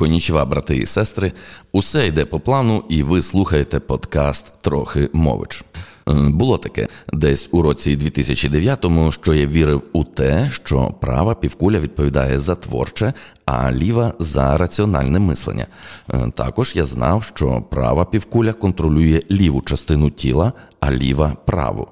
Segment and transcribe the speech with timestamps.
[0.00, 1.32] Конічва, брати і сестри,
[1.72, 5.64] усе йде по плану, і ви слухаєте подкаст Трохи мович.
[6.08, 11.78] Е, було таке десь у році 2009-му, що я вірив у те, що права півкуля
[11.78, 13.12] відповідає за творче,
[13.44, 15.66] а ліва за раціональне мислення.
[16.14, 21.88] Е, також я знав, що права півкуля контролює ліву частину тіла, а ліва праву.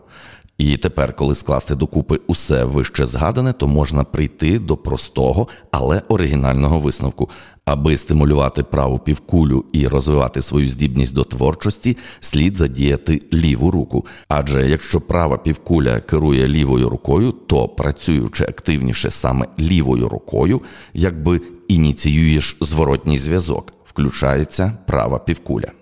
[0.58, 6.78] І тепер, коли скласти докупи усе вище згадане, то можна прийти до простого, але оригінального
[6.78, 7.30] висновку.
[7.64, 14.06] Аби стимулювати праву півкулю і розвивати свою здібність до творчості, слід задіяти ліву руку.
[14.28, 20.60] Адже якщо права півкуля керує лівою рукою, то працюючи активніше саме лівою рукою,
[20.94, 25.77] якби ініціюєш зворотній зв'язок, включається права півкуля.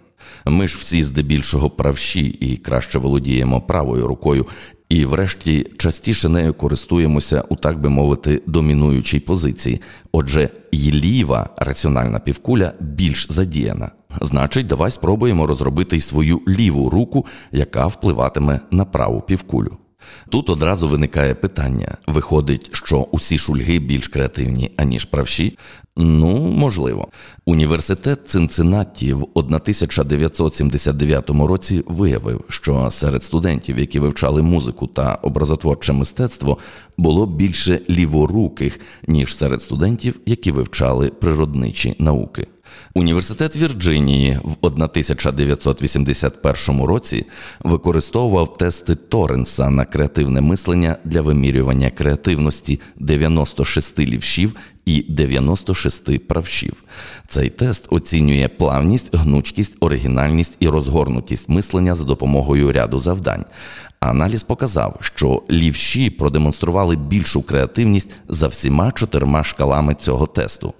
[0.47, 4.47] Ми ж всі здебільшого правші і краще володіємо правою рукою,
[4.89, 9.81] і, врешті, частіше нею користуємося у так би мовити домінуючій позиції.
[10.13, 13.91] Отже, і ліва раціональна півкуля більш задіяна.
[14.21, 19.77] Значить, давай спробуємо розробити й свою ліву руку, яка впливатиме на праву півкулю.
[20.29, 25.59] Тут одразу виникає питання: виходить, що усі шульги більш креативні, аніж правші?
[25.97, 27.09] Ну, можливо.
[27.45, 36.59] Університет Цинциннаті в 1979 році виявив, що серед студентів, які вивчали музику та образотворче мистецтво,
[36.97, 42.47] було більше ліворуких, ніж серед студентів, які вивчали природничі науки.
[42.95, 47.27] Університет Вірджинії в 1981 році
[47.61, 56.85] використовував тести Торренса на креативне мислення для вимірювання креативності 96 лівшів і 96 правшів.
[57.29, 63.45] Цей тест оцінює плавність, гнучкість, оригінальність і розгорнутість мислення за допомогою ряду завдань.
[64.01, 70.75] Аналіз показав, що лівші продемонстрували більшу креативність за всіма чотирма шкалами цього тесту.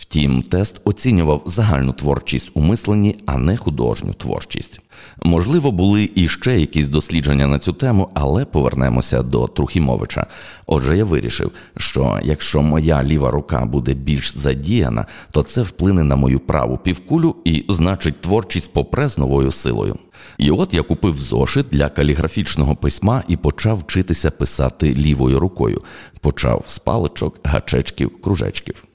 [0.00, 4.80] Втім, тест оцінював загальну творчість у мисленні, а не художню творчість.
[5.22, 10.26] Можливо, були і ще якісь дослідження на цю тему, але повернемося до Трухімовича.
[10.66, 16.16] Отже, я вирішив, що якщо моя ліва рука буде більш задіяна, то це вплине на
[16.16, 19.98] мою праву півкулю і значить творчість попре з новою силою.
[20.38, 25.82] І от я купив зошит для каліграфічного письма і почав вчитися писати лівою рукою.
[26.20, 28.87] Почав з паличок, гачечків, кружечків.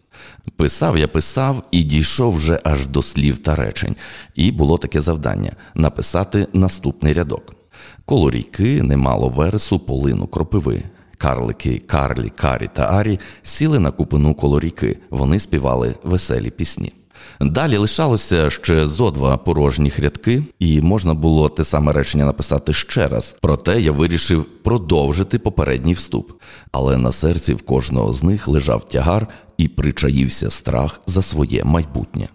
[0.55, 3.95] Писав я писав і дійшов вже аж до слів та речень,
[4.35, 7.55] і було таке завдання написати наступний рядок.
[8.05, 10.83] Коло ріки немало вересу, полину кропиви.
[11.17, 14.97] Карлики, Карлі, Карі та Арі сіли на купину коло ріки.
[15.09, 16.91] Вони співали веселі пісні.
[17.41, 23.07] Далі лишалося ще зо два порожніх рядки, і можна було те саме речення написати ще
[23.07, 23.35] раз.
[23.41, 26.31] Проте я вирішив продовжити попередній вступ.
[26.71, 29.27] Але на серці в кожного з них лежав тягар
[29.63, 32.27] і причаївся страх за своє майбутнє.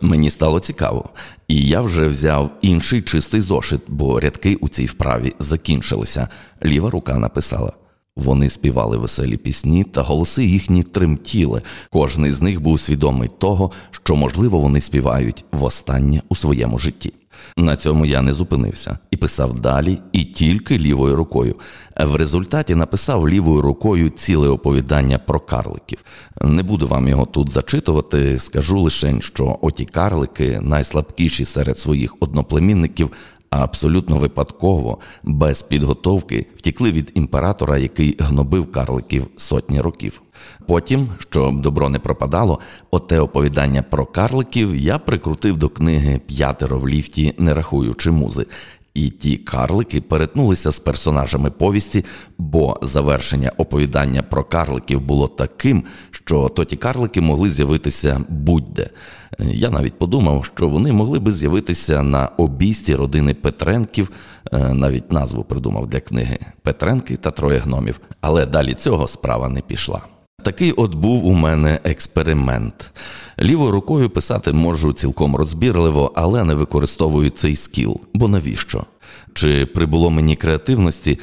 [0.00, 1.08] Мені стало цікаво,
[1.48, 6.28] і я вже взяв інший чистий зошит, бо рядки у цій вправі закінчилися.
[6.64, 7.72] Ліва рука написала.
[8.16, 11.62] Вони співали веселі пісні, та голоси їхні тремтіли.
[11.90, 17.12] Кожний з них був свідомий того, що, можливо, вони співають востаннє у своєму житті.
[17.56, 21.56] На цьому я не зупинився і писав далі, і тільки лівою рукою.
[22.00, 25.98] В результаті написав лівою рукою ціле оповідання про карликів.
[26.42, 28.38] Не буду вам його тут зачитувати.
[28.38, 33.10] Скажу лише, що оті карлики найслабкіші серед своїх одноплемінників
[33.50, 40.22] а абсолютно випадково, без підготовки, втікли від імператора, який гнобив карликів сотні років.
[40.66, 42.58] Потім, щоб добро не пропадало,
[42.90, 48.46] оте оповідання про карликів я прикрутив до книги П'ятеро в ліфті, не рахуючи музи.
[48.94, 52.04] І ті карлики перетнулися з персонажами повісті,
[52.38, 58.90] бо завершення оповідання про карликів було таким, що то ті карлики могли з'явитися будь-де.
[59.38, 64.10] Я навіть подумав, що вони могли би з'явитися на обійсті родини Петренків,
[64.52, 68.00] е, навіть назву придумав для книги Петренки та троє гномів.
[68.20, 70.00] Але далі цього справа не пішла.
[70.42, 72.92] Такий от був у мене експеримент.
[73.40, 78.00] Лівою рукою писати можу цілком розбірливо, але не використовую цей скіл.
[78.14, 78.84] Бо навіщо?
[79.32, 81.18] Чи прибуло мені креативності?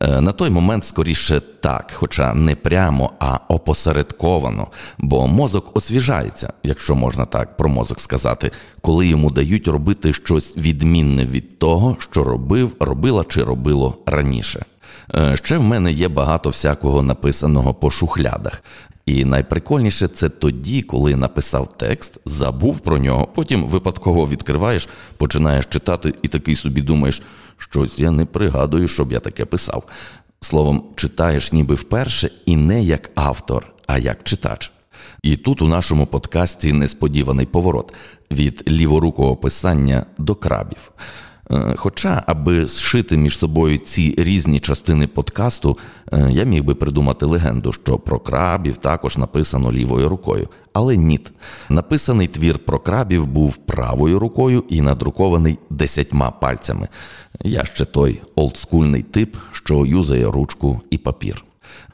[0.00, 4.66] Е, на той момент скоріше так, хоча не прямо, а опосередковано,
[4.98, 8.50] бо мозок освіжається, якщо можна так про мозок сказати,
[8.80, 14.64] коли йому дають робити щось відмінне від того, що робив, робила чи робило раніше.
[15.14, 18.62] Е, ще в мене є багато всякого написаного по шухлядах.
[19.06, 26.14] І найприкольніше це тоді, коли написав текст, забув про нього, потім випадково відкриваєш, починаєш читати
[26.22, 27.22] і такий собі думаєш,
[27.58, 29.84] щось я не пригадую, щоб я таке писав.
[30.40, 34.72] Словом, читаєш ніби вперше і не як автор, а як читач.
[35.22, 37.94] І тут у нашому подкасті несподіваний поворот
[38.30, 40.92] від ліворукого писання до крабів.
[41.50, 45.78] Е, хоча, аби зшити між собою ці різні частини подкасту,
[46.12, 50.48] е, я міг би придумати легенду, що про крабів також написано лівою рукою.
[50.72, 51.32] Але ніт.
[51.68, 56.88] Написаний твір про крабів був правою рукою і надрукований десятьма пальцями.
[57.44, 61.44] Я ще той олдскульний тип, що юзає ручку і папір.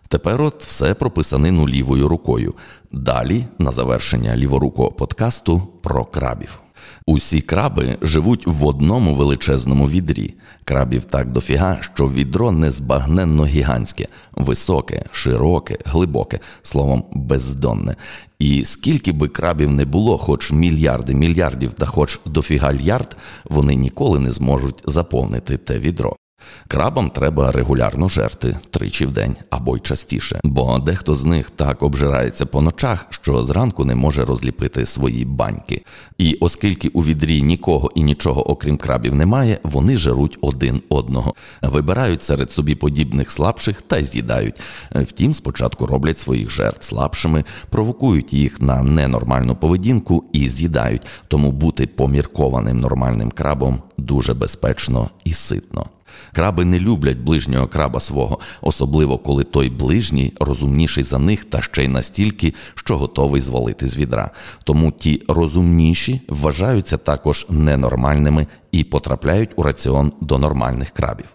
[0.09, 2.55] Тепер от все про писанину лівою рукою.
[2.93, 6.64] Далі, на завершення ліворукого подкасту, про крабів.
[7.07, 10.35] Усі краби живуть в одному величезному відрі.
[10.65, 17.97] Крабів так дофіга, що відро незбагненно гігантське, високе, широке, глибоке, словом, бездонне.
[18.39, 24.19] І скільки би крабів не було, хоч мільярди мільярдів, та хоч дофіга лярд, вони ніколи
[24.19, 26.17] не зможуть заповнити те відро.
[26.69, 31.82] Крабам треба регулярно жерти тричі в день або й частіше, бо дехто з них так
[31.82, 35.85] обжирається по ночах, що зранку не може розліпити свої баньки.
[36.19, 42.23] І оскільки у відрі нікого і нічого, окрім крабів, немає, вони жеруть один одного, вибирають
[42.23, 44.55] серед собі подібних слабших та й з'їдають.
[44.94, 51.02] Втім, спочатку роблять своїх жертв слабшими, провокують їх на ненормальну поведінку і з'їдають.
[51.29, 55.87] Тому бути поміркованим нормальним крабом дуже безпечно і ситно.
[56.33, 61.85] Краби не люблять ближнього краба свого, особливо коли той ближній розумніший за них та ще
[61.85, 64.31] й настільки, що готовий звалити з відра.
[64.65, 71.27] Тому ті розумніші вважаються також ненормальними і потрапляють у раціон до нормальних крабів.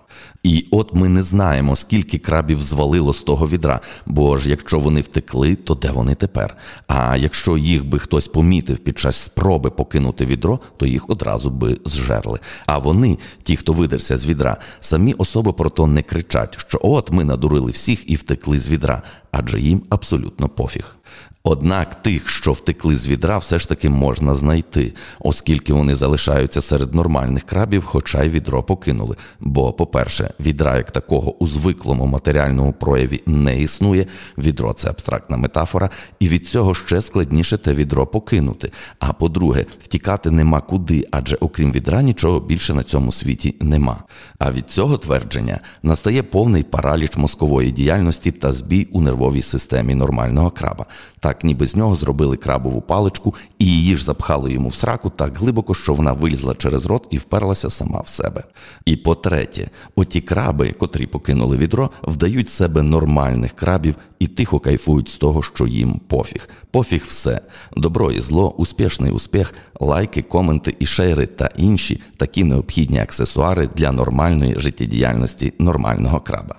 [0.43, 5.01] І от ми не знаємо, скільки крабів звалило з того відра, бо ж якщо вони
[5.01, 6.57] втекли, то де вони тепер?
[6.87, 11.77] А якщо їх би хтось помітив під час спроби покинути відро, то їх одразу би
[11.85, 12.39] зжерли.
[12.65, 17.11] А вони, ті, хто видерся з відра, самі особи про то не кричать, що от
[17.11, 19.01] ми надурили всіх і втекли з відра,
[19.31, 20.95] адже їм абсолютно пофіг.
[21.43, 26.95] Однак тих, що втекли з відра, все ж таки можна знайти, оскільки вони залишаються серед
[26.95, 29.15] нормальних крабів, хоча й відро покинули.
[29.39, 34.05] Бо, по-перше, відра як такого у звиклому матеріальному прояві не існує.
[34.37, 35.89] Відро це абстрактна метафора,
[36.19, 38.71] і від цього ще складніше те відро покинути.
[38.99, 44.03] А по-друге, втікати нема куди, адже окрім відра нічого більше на цьому світі нема.
[44.39, 50.51] А від цього твердження настає повний параліч мозкової діяльності та збій у нервовій системі нормального
[50.51, 50.85] краба.
[51.29, 55.37] Так ніби з нього зробили крабову паличку і її ж запхали йому в сраку так
[55.37, 58.43] глибоко, що вона вилізла через рот і вперлася сама в себе.
[58.85, 65.17] І по-третє, оті краби, котрі покинули відро, вдають себе нормальних крабів і тихо кайфують з
[65.17, 66.49] того, що їм пофіг.
[66.71, 67.41] Пофіг все.
[67.77, 73.91] Добро і зло, успішний успіх, лайки, коменти і шейри та інші такі необхідні аксесуари для
[73.91, 76.55] нормальної життєдіяльності нормального краба.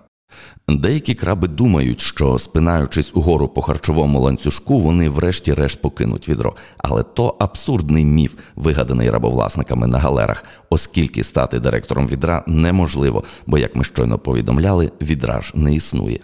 [0.69, 6.57] Деякі краби думають, що спинаючись угору по харчовому ланцюжку, вони врешті-решт покинуть відро.
[6.79, 13.77] Але то абсурдний міф, вигаданий рабовласниками на галерах, оскільки стати директором відра неможливо, бо, як
[13.77, 16.21] ми щойно повідомляли, відра ж не існує.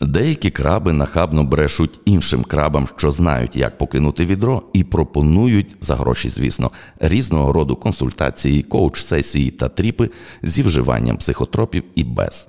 [0.00, 6.28] Деякі краби нахабно брешуть іншим крабам, що знають, як покинути відро, і пропонують за гроші,
[6.28, 6.70] звісно,
[7.00, 10.10] різного роду консультації, коуч-сесії та тріпи
[10.42, 12.48] зі вживанням психотропів і без.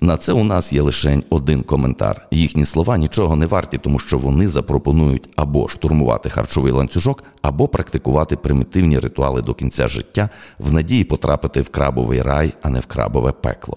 [0.00, 2.26] На це у нас є лише один коментар.
[2.30, 8.36] Їхні слова нічого не варті, тому що вони запропонують або штурмувати харчовий ланцюжок, або практикувати
[8.36, 10.28] примітивні ритуали до кінця життя
[10.58, 13.76] в надії потрапити в крабовий рай, а не в крабове пекло.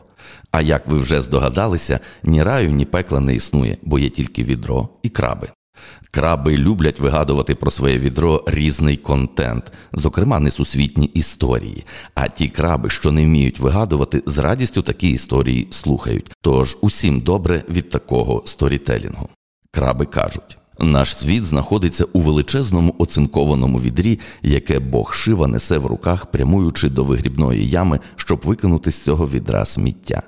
[0.51, 4.89] А як ви вже здогадалися, ні раю, ні пекла не існує, бо є тільки відро
[5.03, 5.47] і краби.
[6.11, 11.85] Краби люблять вигадувати про своє відро різний контент, зокрема несусвітні історії.
[12.15, 16.31] А ті краби, що не вміють вигадувати, з радістю такі історії слухають.
[16.41, 19.29] Тож усім добре від такого сторітелінгу.
[19.71, 20.57] Краби кажуть.
[20.79, 27.03] Наш світ знаходиться у величезному оцинкованому відрі, яке Бог шива несе в руках, прямуючи до
[27.03, 30.23] вигрібної ями, щоб викинути з цього відра сміття.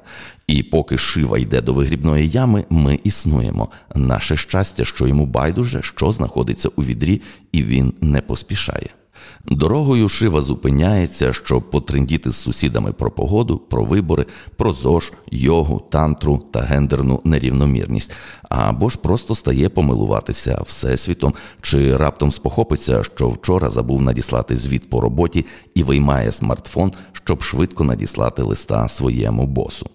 [0.50, 3.70] І поки шива йде до вигрібної ями, ми існуємо.
[3.96, 8.90] Наше щастя, що йому байдуже, що знаходиться у відрі, і він не поспішає.
[9.46, 14.26] Дорогою Шива зупиняється, щоб потрендіти з сусідами про погоду, про вибори,
[14.56, 18.12] про ЗОЖ, йогу, тантру та гендерну нерівномірність,
[18.50, 25.02] або ж просто стає помилуватися всесвітом, чи раптом спохопиться, що вчора забув надіслати звіт по
[25.02, 29.90] роботі і виймає смартфон, щоб швидко надіслати листа своєму босу.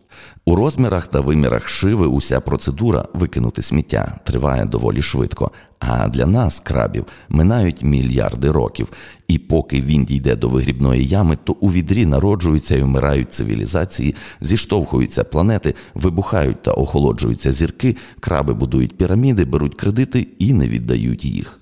[0.47, 5.51] У розмірах та вимірах шиви уся процедура викинути сміття триває доволі швидко.
[5.79, 8.89] А для нас, крабів, минають мільярди років.
[9.29, 15.25] І поки він дійде до вигрібної ями, то у відрі народжуються і вмирають цивілізації, зіштовхуються
[15.25, 21.61] планети, вибухають та охолоджуються зірки, краби будують піраміди, беруть кредити і не віддають їх.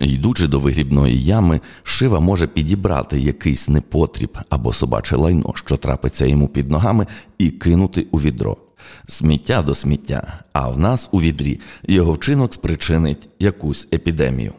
[0.00, 6.48] Йдучи до вигрібної ями, шива може підібрати якийсь непотріб або собаче лайно, що трапиться йому
[6.48, 7.06] під ногами,
[7.38, 8.56] і кинути у відро.
[9.08, 14.52] Сміття до сміття, а в нас у відрі його вчинок спричинить якусь епідемію.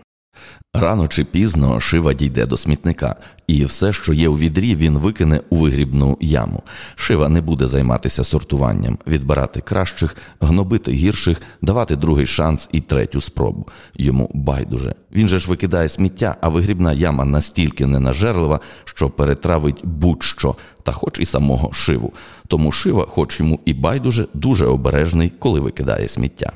[0.74, 3.16] Рано чи пізно шива дійде до смітника,
[3.48, 6.64] і все, що є у відрі, він викине у вигрібну яму.
[6.96, 13.68] Шива не буде займатися сортуванням, відбирати кращих, гнобити гірших, давати другий шанс і третю спробу.
[13.96, 14.96] Йому байдуже.
[15.12, 21.20] Він же ж викидає сміття, а вигрібна яма настільки ненажерлива, що перетравить будь-що, та хоч
[21.20, 22.14] і самого шиву.
[22.48, 26.52] Тому шива, хоч йому і байдуже, дуже обережний, коли викидає сміття.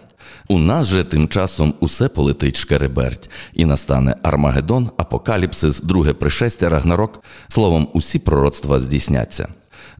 [0.48, 7.24] У нас же тим часом усе полетить шкереберть, і настане Армагеддон, апокаліпсис, друге пришестя, Рагнарок.
[7.48, 9.48] Словом, усі пророцтва здійсняться.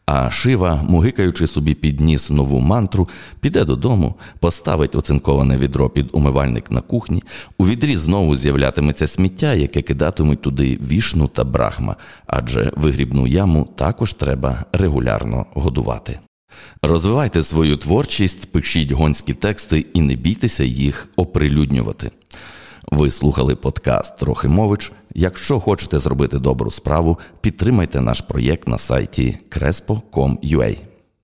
[0.06, 6.72] А Шива, мугикаючи собі під ніс нову мантру, піде додому, поставить оцинковане відро під умивальник
[6.72, 7.24] на кухні,
[7.58, 11.96] у відрі знову з'являтиметься сміття, яке кидатимуть туди вішну та брахма,
[12.28, 16.20] адже вигрібну яму також треба регулярно годувати.
[16.82, 22.12] Розвивайте свою творчість, пишіть гонські тексти і не бійтеся їх оприлюднювати.
[22.92, 24.92] Ви слухали подкаст Трохимович.
[25.16, 30.93] Якщо хочете зробити добру справу, підтримайте наш проєкт на сайті crespo.com.ua.